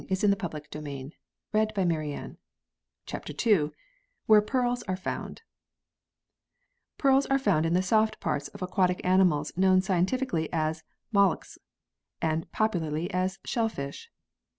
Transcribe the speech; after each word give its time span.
ii] 0.01 0.07
WHERE 0.07 0.31
PEARLS 0.33 1.13
ARE 1.53 1.67
FOUND 1.67 1.75
11 1.77 2.37
CHAPTER 3.05 3.33
II 3.45 3.69
WHERE 4.25 4.41
PEARLS 4.41 4.81
ARE 4.87 4.95
FOUND 4.95 5.43
PEARLS 6.97 7.27
are 7.27 7.37
found 7.37 7.67
in 7.67 7.75
the 7.75 7.83
soft 7.83 8.19
parts 8.19 8.47
of 8.47 8.63
aquatic 8.63 9.05
animals 9.05 9.55
known 9.55 9.79
scientifically 9.83 10.51
as 10.51 10.83
molluscs, 11.13 11.59
and 12.19 12.51
popularly 12.51 13.13
as 13.13 13.37
shellfish. 13.45 14.09